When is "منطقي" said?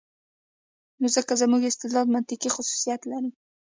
2.15-2.49